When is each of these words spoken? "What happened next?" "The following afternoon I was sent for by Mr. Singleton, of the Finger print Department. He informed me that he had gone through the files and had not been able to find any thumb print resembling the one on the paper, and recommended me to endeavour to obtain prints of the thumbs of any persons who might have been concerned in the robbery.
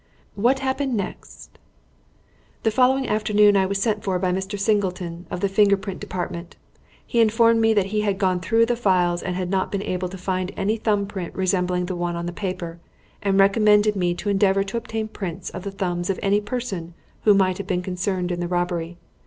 "What 0.33 0.57
happened 0.61 0.95
next?" 0.97 1.59
"The 2.63 2.71
following 2.71 3.07
afternoon 3.07 3.55
I 3.55 3.67
was 3.67 3.79
sent 3.79 4.03
for 4.03 4.17
by 4.17 4.31
Mr. 4.31 4.59
Singleton, 4.59 5.27
of 5.29 5.41
the 5.41 5.47
Finger 5.47 5.77
print 5.77 5.99
Department. 5.99 6.55
He 7.05 7.21
informed 7.21 7.61
me 7.61 7.75
that 7.75 7.85
he 7.93 8.01
had 8.01 8.17
gone 8.17 8.39
through 8.39 8.65
the 8.65 8.75
files 8.75 9.21
and 9.21 9.35
had 9.35 9.51
not 9.51 9.71
been 9.71 9.83
able 9.83 10.09
to 10.09 10.17
find 10.17 10.53
any 10.57 10.77
thumb 10.77 11.05
print 11.05 11.35
resembling 11.35 11.85
the 11.85 11.95
one 11.95 12.15
on 12.15 12.25
the 12.25 12.33
paper, 12.33 12.79
and 13.21 13.39
recommended 13.39 13.95
me 13.95 14.15
to 14.15 14.29
endeavour 14.29 14.63
to 14.63 14.77
obtain 14.77 15.07
prints 15.07 15.51
of 15.51 15.61
the 15.61 15.71
thumbs 15.71 16.09
of 16.09 16.19
any 16.23 16.41
persons 16.41 16.93
who 17.25 17.35
might 17.35 17.59
have 17.59 17.67
been 17.67 17.83
concerned 17.83 18.31
in 18.31 18.39
the 18.39 18.47
robbery. 18.47 18.97